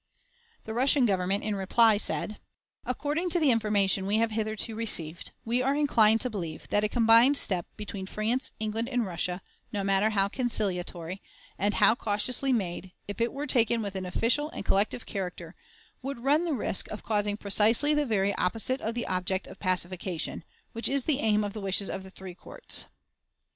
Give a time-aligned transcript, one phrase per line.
[0.63, 2.39] The Russian Government, in reply, said:
[2.87, 6.89] "According to the information we have hitherto received, we are inclined to believe that a
[6.89, 11.21] combined step between France, England, and Russia, no matter bow conciliatory,
[11.59, 15.55] and how cautiously made, if it were taken with an official and collective character,
[16.01, 20.43] would run the risk of causing precisely the very opposite of the object of pacification,
[20.73, 22.85] which is the aim of the wishes of the three courts."